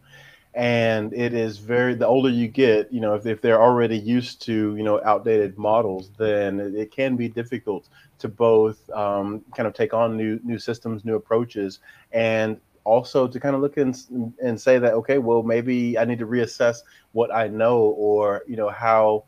[0.55, 4.41] and it is very the older you get you know if, if they're already used
[4.41, 9.67] to you know outdated models then it, it can be difficult to both um, kind
[9.67, 11.79] of take on new new systems new approaches
[12.11, 13.95] and also to kind of look and,
[14.43, 16.77] and say that okay well maybe i need to reassess
[17.11, 19.23] what i know or you know how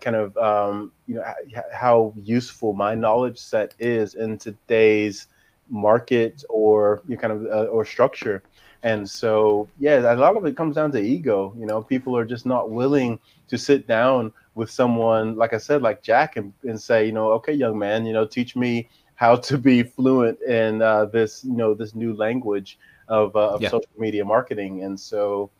[0.00, 1.24] kind of um, you know
[1.72, 5.28] how useful my knowledge set is in today's
[5.68, 8.42] market or you kind of uh, or structure
[8.86, 11.52] and so, yeah, a lot of it comes down to ego.
[11.58, 13.18] You know, people are just not willing
[13.48, 17.32] to sit down with someone, like I said, like Jack, and, and say, you know,
[17.32, 21.56] okay, young man, you know, teach me how to be fluent in uh, this, you
[21.56, 23.70] know, this new language of, uh, of yeah.
[23.70, 24.84] social media marketing.
[24.84, 25.50] And so,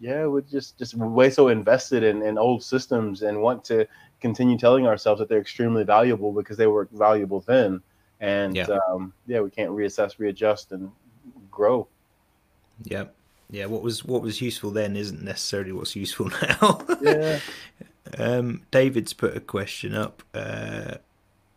[0.00, 3.86] yeah, we're just just way so invested in, in old systems and want to
[4.22, 7.82] continue telling ourselves that they're extremely valuable because they were valuable then.
[8.20, 10.90] And yeah, um, yeah we can't reassess, readjust, and
[11.50, 11.88] grow.
[12.82, 13.14] Yep.
[13.50, 16.84] yeah, what was what was useful then isn't necessarily what's useful now.
[17.00, 17.40] Yeah.
[18.18, 20.22] um, David's put a question up.
[20.34, 20.96] Uh,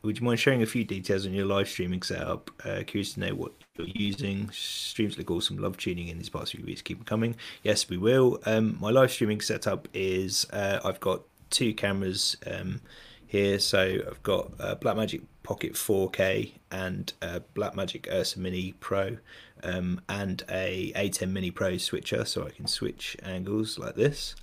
[0.03, 2.51] would you mind sharing a few details on your live streaming setup?
[2.63, 4.49] Uh, curious to know what you're using.
[4.51, 5.57] Streams look awesome.
[5.57, 6.81] Love tuning in these past few weeks.
[6.81, 7.35] Keep them coming.
[7.63, 8.39] Yes, we will.
[8.45, 12.79] Um, my live streaming setup is uh, I've got two cameras um,
[13.25, 13.59] here.
[13.59, 19.17] So I've got a Blackmagic Pocket 4K and a Blackmagic Ursa Mini Pro
[19.63, 24.35] um, and a ATEM Mini Pro switcher, so I can switch angles like this.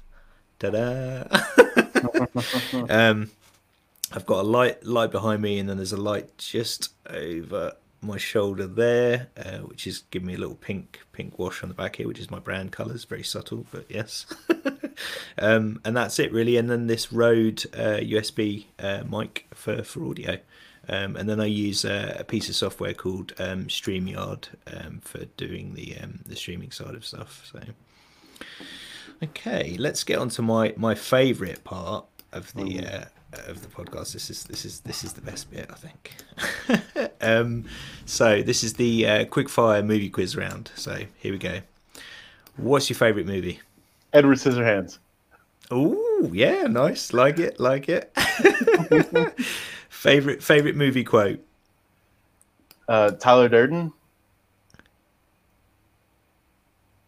[0.59, 1.25] Ta-da!
[2.89, 3.31] um,
[4.13, 7.75] I've got a light light behind me, and then there's a light just over
[8.05, 11.75] my shoulder there, uh, which is giving me a little pink pink wash on the
[11.75, 13.05] back here, which is my brand colours.
[13.05, 14.27] Very subtle, but yes.
[15.39, 16.57] um, and that's it really.
[16.57, 20.39] And then this Rode uh, USB uh, mic for for audio.
[20.89, 25.25] Um, and then I use uh, a piece of software called um, StreamYard um, for
[25.37, 27.51] doing the um, the streaming side of stuff.
[27.53, 27.61] So,
[29.23, 33.05] okay, let's get on to my my favourite part of the uh,
[33.47, 34.13] of the podcast.
[34.13, 37.13] This is this is this is the best bit, I think.
[37.21, 37.65] um,
[38.05, 40.71] so this is the uh, quick fire movie quiz round.
[40.75, 41.61] So here we go.
[42.57, 43.61] What's your favourite movie?
[44.13, 44.99] Edward Scissorhands.
[45.71, 47.13] Oh yeah, nice.
[47.13, 48.13] Like it, like it.
[50.05, 51.41] favorite favorite movie quote.
[52.89, 53.93] Uh, Tyler Durden.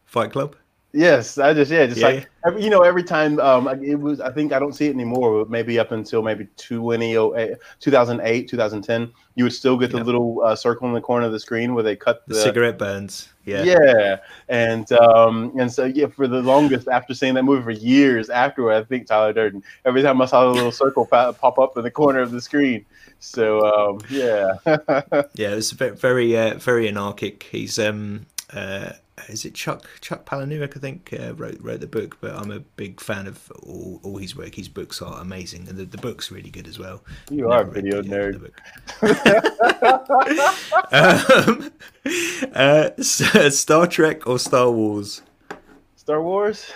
[0.07, 0.57] Fight Club.
[0.93, 4.21] Yes, I just yeah, just Yeah, like every, you know, every time um, it was.
[4.21, 9.13] I think I don't see it anymore, but maybe up until maybe 2008, 2008 2010,
[9.35, 10.05] you would still get the Yeah.
[10.05, 12.79] little uh, circle in the corner of the screen where they cut The, the, cigarette
[12.79, 13.29] burns.
[13.45, 13.63] Yeah.
[13.63, 14.17] Yeah,
[14.49, 18.75] and um, and so yeah, for the longest after seeing that movie for years afterward,
[18.75, 19.63] I think Tyler Durden.
[19.85, 22.41] Every time I saw the little circle pop, pop up in the corner of the
[22.41, 22.85] screen,
[23.21, 24.55] so um, yeah,
[25.35, 27.45] Yeah, it's ve- very uh, very anarchic.
[27.45, 28.93] He's um uh
[29.29, 32.61] is it Chuck Chuck Palahniuk I think uh, wrote wrote the book, but I'm a
[32.61, 34.55] big fan of all, all his work.
[34.55, 37.03] His books are amazing, and the, the book's really good as well.
[37.31, 38.51] you are a video nerd.
[40.93, 41.73] um,
[42.55, 45.23] uh, Star Trek or Star Wars?
[45.97, 46.71] Star Wars.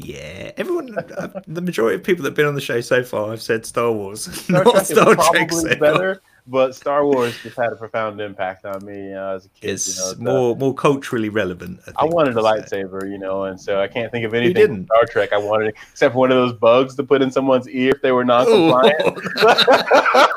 [0.00, 3.42] Yeah, everyone, uh, the majority of people that've been on the show so far have
[3.42, 5.52] said Star Wars, Star not Trek Star Trek.
[5.52, 9.48] so better, but Star Wars just had a profound impact on me know, as a
[9.50, 9.70] kid.
[9.70, 11.80] It's you know, the- more more culturally relevant.
[11.86, 14.86] I, I wanted a lightsaber, you know, and so I can't think of anything didn't?
[14.86, 15.32] Star Trek.
[15.32, 18.12] I wanted, except for one of those bugs to put in someone's ear if they
[18.12, 19.20] were non-compliant.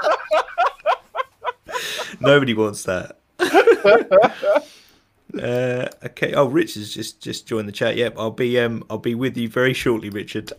[2.19, 3.17] Nobody wants that.
[5.39, 6.33] uh, okay.
[6.33, 7.95] Oh, Richard's just just joined the chat.
[7.95, 10.51] Yep, I'll be um I'll be with you very shortly, Richard.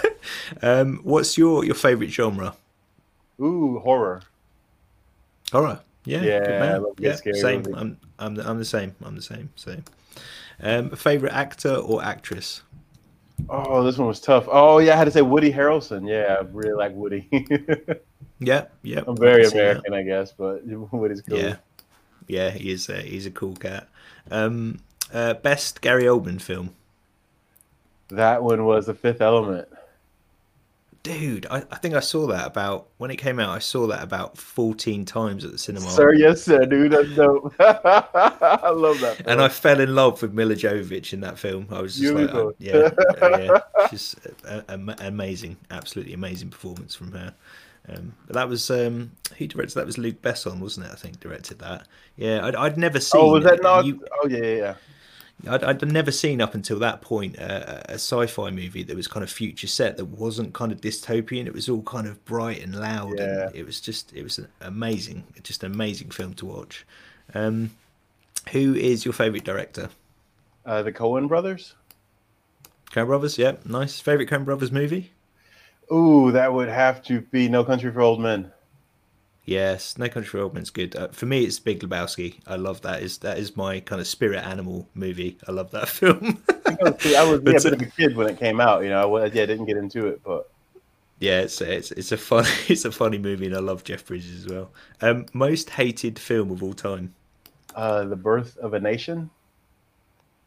[0.62, 2.54] um, what's your your favorite genre?
[3.40, 4.22] Ooh, horror.
[5.52, 5.80] Horror.
[6.04, 6.22] Yeah.
[6.22, 6.82] Yeah, good man.
[6.82, 7.32] love a good Yeah.
[7.40, 7.62] Same.
[7.62, 7.74] movie.
[7.74, 8.94] I'm I'm the, I'm the same.
[9.02, 9.50] I'm the same.
[9.56, 9.76] So,
[10.60, 12.62] um, favorite actor or actress?
[13.48, 14.46] Oh, this one was tough.
[14.50, 16.08] Oh yeah, I had to say Woody Harrelson.
[16.08, 17.28] Yeah, I really like Woody.
[18.40, 18.66] Yeah.
[18.82, 19.02] Yeah.
[19.06, 19.62] I'm very I can see that.
[19.62, 21.38] American, I guess, but Woody's cool.
[21.38, 21.56] Yeah.
[22.26, 22.50] Yeah.
[22.50, 22.90] He is.
[22.90, 23.88] Uh, he's a cool cat.
[24.30, 24.80] Um,
[25.12, 26.70] uh, best Gary Oldman film.
[28.08, 29.68] That one was The Fifth Element.
[31.04, 33.50] Dude, I, I think I saw that about when it came out.
[33.50, 36.92] I saw that about fourteen times at the cinema, Sir, yes, sir, dude.
[36.92, 37.54] That's dope.
[37.60, 39.22] I love that.
[39.26, 41.68] and I fell in love with Milla Jovovich in that film.
[41.70, 42.48] I was just like, Beautiful.
[42.48, 42.90] uh, yeah,
[43.20, 47.34] uh, yeah, just a, a, a- amazing, absolutely amazing performance from her.
[47.86, 50.92] Um, but that was um, who directed that was Luc Besson, wasn't it?
[50.92, 51.86] I think directed that.
[52.16, 53.20] Yeah, I'd, I'd never seen.
[53.20, 53.84] Oh, was that not?
[53.84, 54.74] you- oh, yeah, yeah, yeah.
[55.48, 59.22] I'd, I'd never seen up until that point uh, a sci-fi movie that was kind
[59.22, 61.46] of future set that wasn't kind of dystopian.
[61.46, 63.46] It was all kind of bright and loud, Yeah.
[63.48, 66.86] and it was just it was an amazing, just an amazing film to watch.
[67.34, 67.70] Um,
[68.52, 69.90] who is your favorite director?
[70.64, 71.74] Uh, the Coen brothers.
[72.90, 73.98] Coen Brothers, yeah, nice.
[74.00, 75.10] Favorite Coen Brothers movie?
[75.92, 78.50] Ooh, that would have to be No Country for Old Men.
[79.44, 80.96] Yes, No Country for Old Men's good.
[80.96, 82.40] Uh, for me, it's Big Lebowski.
[82.46, 83.02] I love that.
[83.02, 85.38] Is that is my kind of spirit animal movie?
[85.46, 86.42] I love that film.
[86.80, 88.82] I was, I was yeah, a bit of a kid when it came out.
[88.82, 90.50] You know, I yeah, didn't get into it, but
[91.20, 94.44] Yeah, it's it's it's a fun it's a funny movie, and I love Jeff Bridges
[94.44, 94.72] as well.
[95.00, 97.14] Um, most hated film of all time,
[97.74, 99.30] uh, The Birth of a Nation.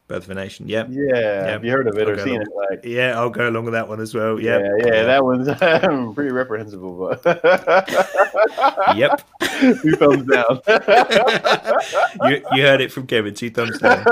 [0.08, 0.70] Birth of a Nation.
[0.70, 2.24] Yeah, Yeah, have you heard of it or Okay.
[2.24, 2.48] seen it?
[2.56, 4.40] Like, yeah, I'll go along with that one as well.
[4.40, 5.48] Yeah, yeah, yeah, that one's
[6.16, 7.26] pretty reprehensible, but
[8.96, 9.22] yep.
[9.60, 10.62] two thumbs down.
[12.32, 13.34] you you heard it from Kevin.
[13.34, 14.06] Two thumbs down.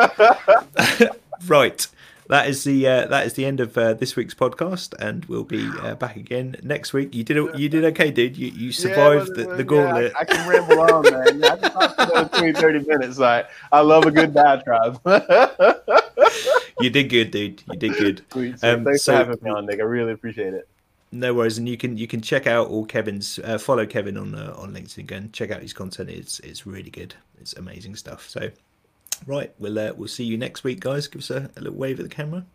[1.48, 1.88] right.
[2.28, 5.44] That is the uh, that is the end of uh, this week's podcast, and we'll
[5.44, 7.14] be uh, back again next week.
[7.14, 8.36] You did you did okay, dude.
[8.36, 10.14] You you survived Yeah, the, the yeah, gauntlet.
[10.16, 11.40] I, I can ramble on, man.
[11.40, 13.20] Yeah, I can talk for 20, 30 minutes.
[13.20, 15.00] Like, I love a good diatribe.
[16.80, 17.62] you did good, dude.
[17.72, 18.22] You did good.
[18.32, 18.70] Sweet, sweet.
[18.70, 19.80] Um, Thanks so- for having me on, Nick.
[19.80, 20.68] I really appreciate it.
[21.12, 24.36] No worries, and you can you can check out all Kevin's uh, follow Kevin on
[24.36, 25.30] uh, on LinkedIn again.
[25.32, 27.14] Check out his content; it's it's really good.
[27.40, 28.28] It's amazing stuff.
[28.28, 28.50] So,
[29.26, 31.08] right, we'll uh, we'll see you next week, guys.
[31.08, 32.46] Give us a, a little wave at the camera.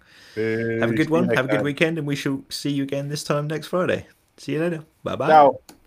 [0.81, 1.29] Have a good one.
[1.31, 4.07] Have a good weekend, and we shall see you again this time next Friday.
[4.37, 4.85] See you later.
[5.03, 5.79] Bye bye.